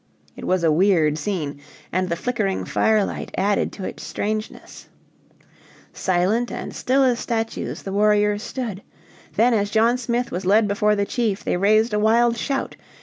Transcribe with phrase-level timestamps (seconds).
[0.35, 1.59] It was a weird scene,
[1.91, 4.87] and the flickering firelight added to its strangeness.
[5.93, 8.81] Silent and still as statues the warriors stood.
[9.35, 12.75] Then as John Smith was led before the chief they raised a wild shout.